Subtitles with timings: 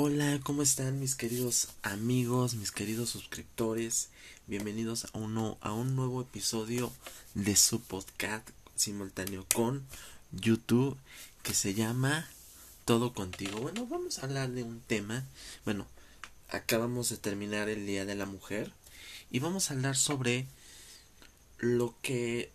[0.00, 4.10] Hola, ¿cómo están mis queridos amigos, mis queridos suscriptores?
[4.46, 6.92] Bienvenidos a, uno, a un nuevo episodio
[7.34, 9.84] de su podcast simultáneo con
[10.30, 10.96] YouTube
[11.42, 12.30] que se llama
[12.84, 13.58] Todo contigo.
[13.58, 15.24] Bueno, vamos a hablar de un tema.
[15.64, 15.84] Bueno,
[16.48, 18.72] acabamos de terminar el Día de la Mujer
[19.32, 20.46] y vamos a hablar sobre
[21.58, 22.52] lo que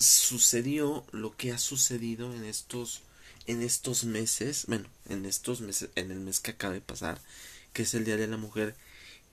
[0.00, 3.03] sucedió, lo que ha sucedido en estos
[3.46, 7.20] en estos meses, bueno, en estos meses, en el mes que acaba de pasar,
[7.72, 8.74] que es el Día de la Mujer,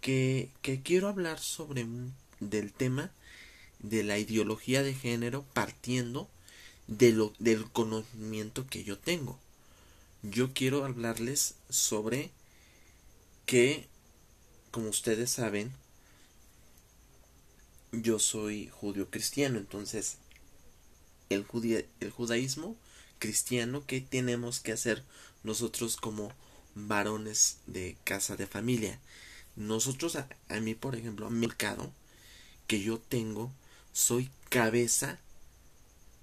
[0.01, 3.11] que, que quiero hablar sobre un, del tema
[3.79, 6.29] de la ideología de género partiendo
[6.87, 9.39] de lo, del conocimiento que yo tengo.
[10.23, 12.31] Yo quiero hablarles sobre
[13.45, 13.87] que,
[14.71, 15.71] como ustedes saben,
[17.91, 20.17] yo soy judío cristiano, entonces
[21.29, 21.45] el,
[21.99, 22.75] el judaísmo
[23.21, 25.03] cristiano que tenemos que hacer
[25.43, 26.33] nosotros como
[26.73, 28.99] varones de casa de familia.
[29.55, 30.27] Nosotros, a,
[30.59, 31.93] mí, por ejemplo, a mi mercado
[32.67, 33.51] que yo tengo,
[33.93, 35.19] soy cabeza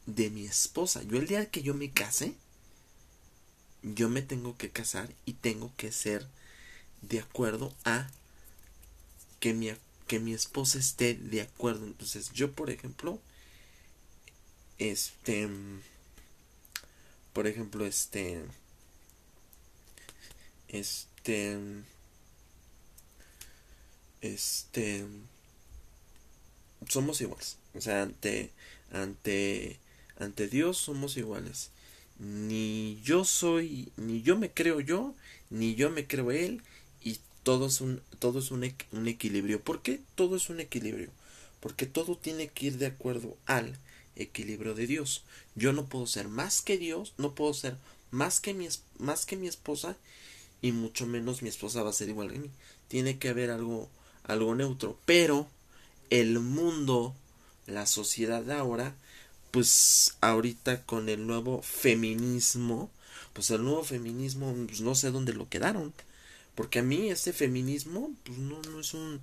[0.06, 1.02] de mi esposa.
[1.04, 2.34] Yo el día que yo me case,
[3.82, 6.26] yo me tengo que casar y tengo que ser
[7.00, 8.10] de acuerdo a
[9.38, 9.70] que mi,
[10.08, 11.86] que mi esposa esté de acuerdo.
[11.86, 13.20] Entonces, yo, por ejemplo,
[14.78, 15.48] este
[17.38, 18.40] por ejemplo, este.
[20.66, 21.56] Este.
[24.20, 25.04] Este.
[26.88, 27.58] Somos iguales.
[27.76, 28.50] O sea, ante.
[28.90, 29.78] Ante.
[30.18, 31.70] Ante Dios somos iguales.
[32.18, 33.92] Ni yo soy.
[33.96, 35.14] Ni yo me creo yo.
[35.48, 36.60] Ni yo me creo él.
[37.04, 38.02] Y todo es un.
[38.18, 39.62] Todo es un, un equilibrio.
[39.62, 41.10] ¿Por qué todo es un equilibrio?
[41.60, 43.78] Porque todo tiene que ir de acuerdo al
[44.18, 45.24] equilibrio de Dios.
[45.54, 47.76] Yo no puedo ser más que Dios, no puedo ser
[48.10, 49.96] más que mi, más que mi esposa
[50.60, 52.50] y mucho menos mi esposa va a ser igual que mí.
[52.88, 53.88] Tiene que haber algo,
[54.24, 54.98] algo neutro.
[55.04, 55.46] Pero
[56.10, 57.14] el mundo,
[57.66, 58.94] la sociedad de ahora,
[59.50, 62.90] pues ahorita con el nuevo feminismo,
[63.32, 65.92] pues el nuevo feminismo, pues no sé dónde lo quedaron.
[66.58, 69.20] Porque a mí ese feminismo, pues no, no es un,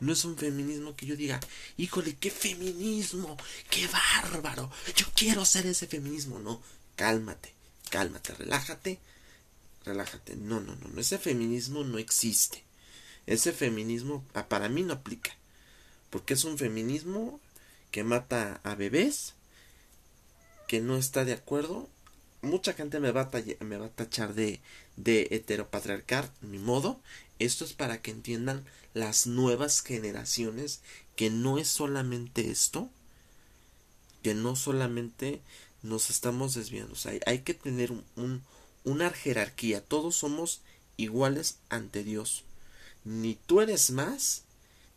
[0.00, 1.38] no es un feminismo que yo diga,
[1.76, 3.36] híjole, qué feminismo,
[3.68, 6.38] qué bárbaro, yo quiero ser ese feminismo.
[6.38, 6.62] No,
[6.96, 7.52] cálmate,
[7.90, 9.00] cálmate, relájate,
[9.84, 10.36] relájate.
[10.36, 12.64] No, no, no, ese feminismo no existe.
[13.26, 15.36] Ese feminismo ah, para mí no aplica.
[16.08, 17.38] Porque es un feminismo
[17.90, 19.34] que mata a bebés,
[20.66, 21.90] que no está de acuerdo
[22.42, 24.60] mucha gente me va a, me va a tachar de,
[24.96, 27.00] de heteropatriarcal, mi modo.
[27.38, 30.80] Esto es para que entiendan las nuevas generaciones
[31.16, 32.90] que no es solamente esto,
[34.22, 35.40] que no solamente
[35.82, 36.94] nos estamos desviando.
[36.94, 38.42] Sea, hay, que tener un,
[38.84, 39.80] una jerarquía.
[39.80, 40.62] Todos somos
[40.96, 42.44] iguales ante Dios.
[43.04, 44.42] Ni tú eres más,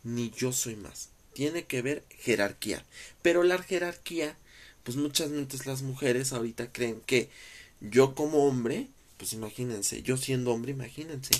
[0.02, 1.10] ni yo soy más.
[1.32, 2.84] Tiene que haber jerarquía.
[3.22, 4.36] Pero la jerarquía
[4.84, 7.30] pues muchas veces las mujeres ahorita creen que
[7.80, 11.34] yo como hombre, pues imagínense, yo siendo hombre, imagínense.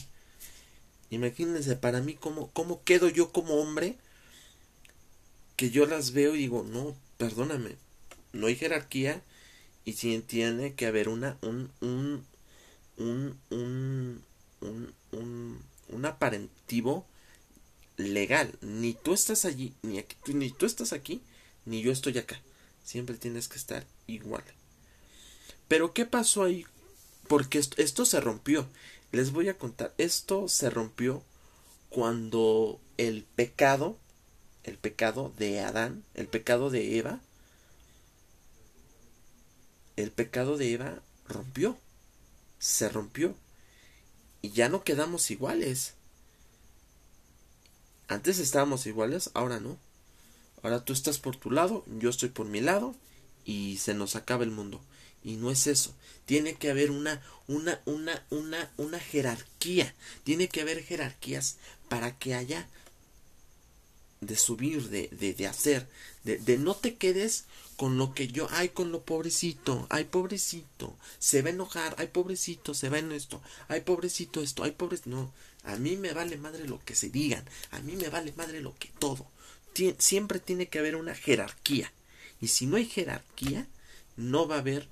[1.11, 3.97] Imagínense para mí cómo, cómo quedo yo como hombre
[5.57, 7.77] que yo las veo y digo, no, perdóname,
[8.33, 9.23] no hay jerarquía
[9.85, 12.25] y si tiene que haber una, un, un,
[12.97, 14.23] un, un,
[15.13, 17.07] un, un, aparentivo
[17.97, 18.53] legal.
[18.61, 21.21] Ni tú estás allí, ni, aquí, ni tú estás aquí,
[21.65, 22.41] ni yo estoy acá.
[22.85, 24.45] Siempre tienes que estar igual.
[25.69, 26.67] Pero ¿qué pasó ahí?
[27.29, 28.69] Porque esto, se rompió.
[29.11, 29.95] Les voy a contar.
[29.99, 31.23] Esto se rompió
[31.89, 33.97] cuando el pecado,
[34.65, 37.21] el pecado de Adán, el pecado de Eva,
[39.97, 41.79] el pecado de Eva rompió.
[42.59, 43.35] Se rompió.
[44.43, 45.95] Y ya no quedamos iguales.
[48.09, 49.79] Antes estábamos iguales, ahora no.
[50.63, 52.95] Ahora tú estás por tu lado, yo estoy por mi lado
[53.45, 54.81] y se nos acaba el mundo.
[55.25, 55.95] Y no es eso.
[56.27, 59.95] Tiene que haber una, una, una, una, una jerarquía.
[60.25, 62.69] Tiene que haber jerarquías para que haya
[64.23, 65.89] de subir, de, de, de hacer,
[66.23, 67.45] de, de, no te quedes
[67.77, 72.07] con lo que yo, ay, con lo pobrecito, ay, pobrecito, se va a enojar, ay,
[72.07, 75.33] pobrecito, se va en esto, ay, pobrecito esto, ay, pobrecito, no,
[75.65, 78.79] a mí me vale madre lo que se digan, a mí me vale madre lo
[78.79, 79.27] que todo,
[79.99, 81.93] siempre tiene que haber una jerarquía.
[82.41, 83.67] Y si no hay jerarquía,
[84.17, 84.89] no va a haber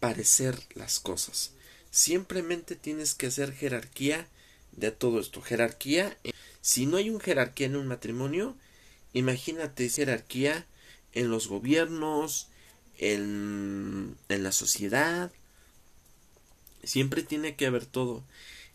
[0.00, 1.52] parecer las cosas.
[1.90, 4.26] Simplemente tienes que hacer jerarquía
[4.72, 5.42] de todo esto.
[5.42, 6.16] Jerarquía.
[6.60, 8.56] Si no hay un jerarquía en un matrimonio,
[9.12, 10.66] imagínate jerarquía
[11.12, 12.48] en los gobiernos,
[12.98, 15.30] en, en la sociedad.
[16.82, 18.24] siempre tiene que haber todo.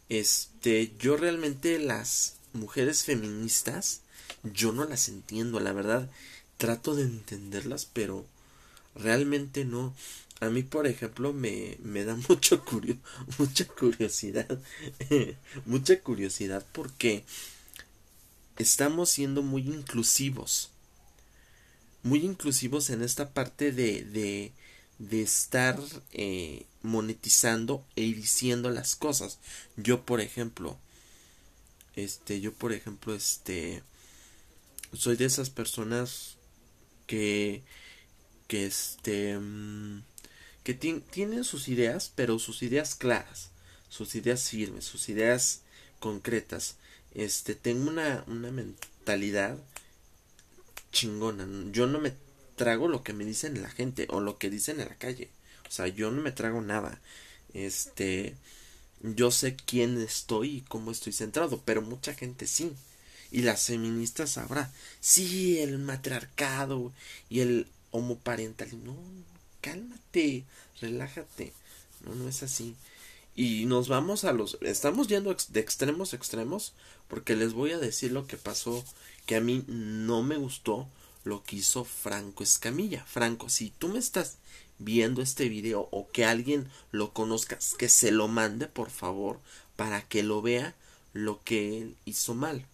[0.10, 4.02] Este, yo realmente las mujeres feministas,
[4.44, 6.10] yo no las entiendo, la verdad,
[6.58, 8.26] trato de entenderlas, pero
[8.96, 9.94] realmente no.
[10.40, 12.98] A mí, por ejemplo, me, me da mucho curio,
[13.38, 14.60] mucha curiosidad,
[15.66, 17.24] mucha curiosidad porque
[18.58, 20.70] estamos siendo muy inclusivos,
[22.04, 24.52] muy inclusivos en esta parte de, de,
[25.00, 25.80] de estar
[26.14, 29.40] eh, monetizando e diciendo las cosas.
[29.76, 30.78] Yo, por ejemplo,
[31.98, 33.82] este, yo, por ejemplo, este,
[34.94, 36.38] soy de esas personas
[37.08, 37.64] que,
[38.48, 40.04] que, este, mm,
[40.64, 43.50] que tienen sus ideas, pero sus ideas claras,
[43.90, 45.64] sus ideas firmes, sus ideas
[46.00, 46.76] concretas.
[47.16, 49.58] Este, tengo una, una mentalidad
[50.92, 51.48] chingona.
[51.72, 52.14] Yo no me
[52.56, 55.32] trago lo que me dicen la gente o lo que dicen en la calle.
[55.68, 57.02] O sea, yo no me trago nada.
[57.56, 58.36] Este,
[59.02, 62.72] yo sé quién estoy y cómo estoy centrado, pero mucha gente sí.
[63.32, 64.72] Y las feministas sabrá.
[65.00, 66.94] Sí, el matriarcado
[67.30, 68.70] y el homoparental.
[68.84, 68.96] No,
[69.62, 70.46] cálmate,
[70.80, 71.54] relájate.
[72.06, 72.76] No, no es así.
[73.36, 74.58] Y nos vamos a los...
[74.62, 76.74] Estamos yendo de extremos a extremos
[77.08, 78.84] porque les voy a decir lo que pasó
[79.26, 80.88] que a mí no me gustó
[81.24, 83.04] lo que hizo Franco Escamilla.
[83.06, 84.38] Franco, si tú me estás
[84.80, 89.40] viendo este video o que alguien lo conozcas, que se lo mande por favor
[89.76, 90.76] para que lo vea
[91.14, 92.66] lo que él hizo mal.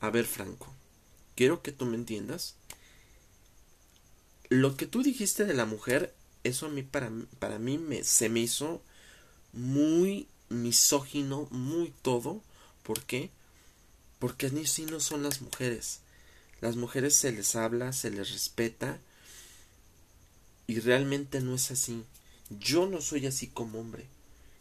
[0.00, 0.72] A ver, Franco,
[1.36, 2.54] quiero que tú me entiendas.
[4.48, 8.28] Lo que tú dijiste de la mujer, eso a mí para, para mí me, se
[8.28, 8.82] me hizo
[9.52, 12.42] muy misógino, muy todo.
[12.82, 13.30] ¿Por qué?
[14.18, 16.00] Porque así no son las mujeres.
[16.60, 19.00] Las mujeres se les habla, se les respeta
[20.70, 22.04] y realmente no es así.
[22.60, 24.06] Yo no soy así como hombre.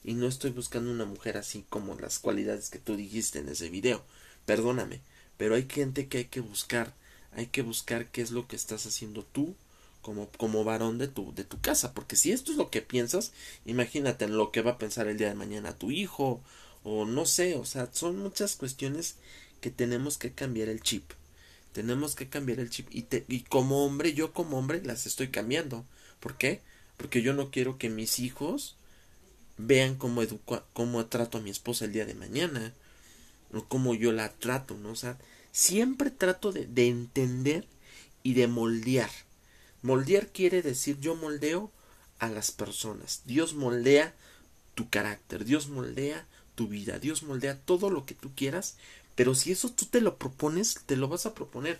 [0.03, 3.69] Y no estoy buscando una mujer así como las cualidades que tú dijiste en ese
[3.69, 4.03] video.
[4.47, 5.01] Perdóname.
[5.37, 6.95] Pero hay gente que hay que buscar.
[7.33, 9.53] Hay que buscar qué es lo que estás haciendo tú
[10.01, 11.93] como, como varón de tu, de tu casa.
[11.93, 13.31] Porque si esto es lo que piensas,
[13.67, 16.41] imagínate en lo que va a pensar el día de mañana tu hijo.
[16.83, 19.17] O no sé, o sea, son muchas cuestiones
[19.61, 21.03] que tenemos que cambiar el chip.
[21.71, 22.87] Tenemos que cambiar el chip.
[22.91, 25.85] Y, y como hombre, yo como hombre las estoy cambiando.
[26.19, 26.61] ¿Por qué?
[26.97, 28.75] Porque yo no quiero que mis hijos
[29.57, 32.73] vean cómo, educo, cómo trato a mi esposa el día de mañana.
[33.53, 34.91] O cómo yo la trato, ¿no?
[34.91, 35.17] O sea,
[35.51, 37.65] siempre trato de, de entender
[38.21, 39.09] y de moldear.
[39.81, 41.71] Moldear quiere decir yo moldeo
[42.19, 43.21] a las personas.
[43.25, 44.13] Dios moldea
[44.75, 48.75] tu carácter, Dios moldea tu vida, Dios moldea todo lo que tú quieras,
[49.15, 51.79] pero si eso tú te lo propones, te lo vas a proponer.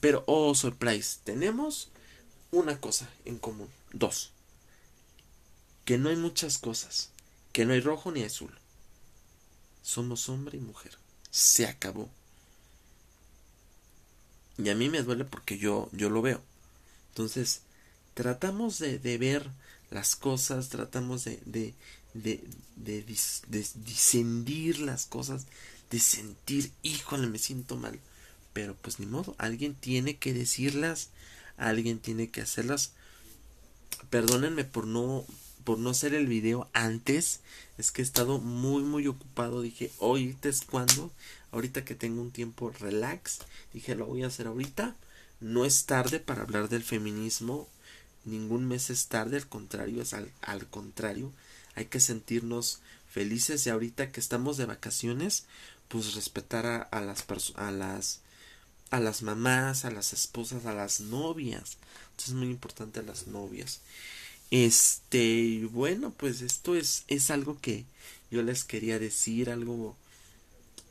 [0.00, 1.90] Pero, oh, surprise, tenemos
[2.58, 3.68] una cosa en común.
[3.92, 4.30] Dos.
[5.84, 7.10] Que no hay muchas cosas.
[7.52, 8.52] Que no hay rojo ni azul.
[9.82, 10.96] Somos hombre y mujer.
[11.30, 12.08] Se acabó.
[14.56, 16.40] Y a mí me duele porque yo, yo lo veo.
[17.10, 17.62] Entonces,
[18.14, 19.50] tratamos de, de ver
[19.90, 21.74] las cosas, tratamos de, de,
[22.14, 22.44] de,
[22.76, 23.02] de,
[23.48, 25.46] de discendir las cosas,
[25.90, 28.00] de sentir, híjole, me siento mal.
[28.52, 31.10] Pero pues ni modo, alguien tiene que decirlas,
[31.56, 32.92] alguien tiene que hacerlas.
[34.10, 35.24] Perdónenme por no
[35.64, 37.40] por no hacer el video antes,
[37.78, 41.10] es que he estado muy muy ocupado, dije, ahorita es cuando,
[41.52, 43.38] ahorita que tengo un tiempo relax,
[43.72, 44.94] dije, lo voy a hacer ahorita,
[45.40, 47.66] no es tarde para hablar del feminismo,
[48.24, 51.32] ningún mes es tarde, al contrario, es al, al contrario,
[51.74, 55.46] hay que sentirnos felices y ahorita que estamos de vacaciones,
[55.88, 57.24] pues respetar a, a las
[57.56, 58.20] a las
[58.90, 61.78] a las mamás, a las esposas, a las novias.
[62.16, 63.80] Esto es muy importante a las novias.
[64.50, 67.84] Este, bueno, pues esto es, es algo que
[68.30, 69.96] yo les quería decir, algo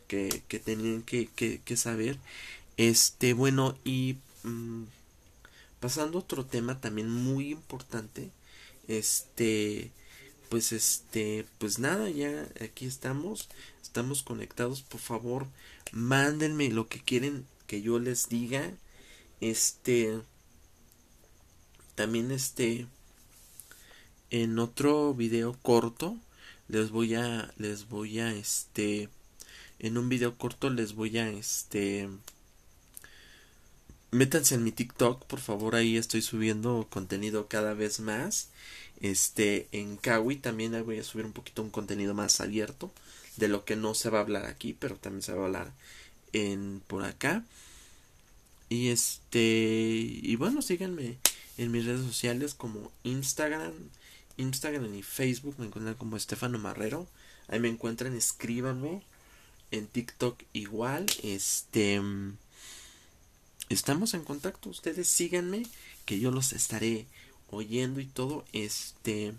[0.07, 2.17] que, que tenían que, que, saber.
[2.77, 4.83] Este, bueno, y mmm,
[5.79, 8.31] pasando a otro tema también muy importante.
[8.87, 9.91] Este,
[10.49, 13.49] pues este, pues nada, ya aquí estamos,
[13.81, 14.81] estamos conectados.
[14.81, 15.47] Por favor,
[15.91, 18.71] mándenme lo que quieren que yo les diga
[19.41, 20.19] este
[21.95, 22.87] también este
[24.29, 26.17] en otro video corto
[26.67, 29.09] les voy a les voy a este
[29.79, 32.09] en un video corto les voy a este
[34.13, 38.49] métanse en mi TikTok por favor ahí estoy subiendo contenido cada vez más.
[39.01, 42.91] Este en Kawi también voy a subir un poquito un contenido más abierto
[43.37, 45.73] de lo que no se va a hablar aquí pero también se va a hablar
[46.33, 47.43] en por acá
[48.69, 51.17] y este y bueno síganme
[51.57, 53.73] en mis redes sociales como Instagram
[54.37, 57.07] Instagram y Facebook me encuentran como Estefano Marrero.
[57.47, 59.03] Ahí me encuentran, escríbanme.
[59.71, 61.05] En TikTok igual.
[61.23, 62.01] Este.
[63.69, 64.69] Estamos en contacto.
[64.69, 65.65] Ustedes síganme.
[66.05, 67.05] Que yo los estaré
[67.49, 68.45] oyendo y todo.
[68.53, 69.33] Este.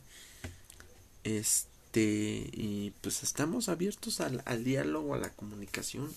[1.24, 2.50] Este.
[2.52, 6.12] Y pues estamos abiertos al, al diálogo, a la comunicación.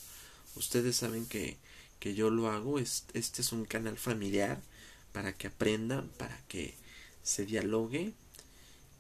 [0.58, 1.58] Ustedes saben que,
[2.00, 2.80] que yo lo hago.
[2.80, 4.60] Este es un canal familiar.
[5.14, 6.10] Para que aprendan.
[6.18, 6.76] Para que
[7.24, 8.14] se dialogue.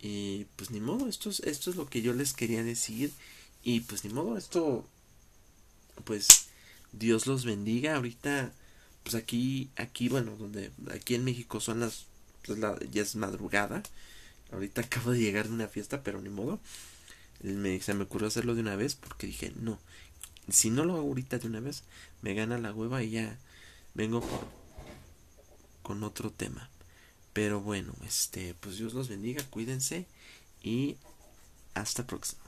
[0.01, 3.11] Y pues ni modo, esto es, esto es lo que yo les quería decir.
[3.63, 4.87] Y pues ni modo, esto
[6.03, 6.47] pues
[6.91, 7.95] Dios los bendiga.
[7.95, 8.51] Ahorita,
[9.03, 12.05] pues aquí, aquí, bueno, donde aquí en México son las,
[12.45, 13.83] pues la, ya es madrugada.
[14.51, 16.59] Ahorita acabo de llegar de una fiesta, pero ni modo.
[17.41, 19.79] Me, se me ocurrió hacerlo de una vez porque dije, no,
[20.49, 21.83] si no lo hago ahorita de una vez,
[22.21, 23.37] me gana la hueva y ya
[23.93, 24.23] vengo
[25.83, 26.69] con, otro tema.
[27.33, 30.05] Pero bueno, este, pues Dios los bendiga, cuídense
[30.63, 30.97] y
[31.73, 32.46] hasta próxima.